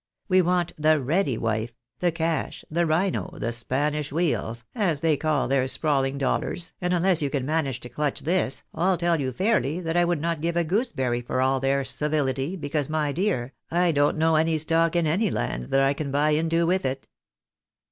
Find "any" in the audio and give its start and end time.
14.37-14.57, 15.05-15.29